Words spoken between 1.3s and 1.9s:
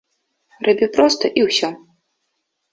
і ўсё.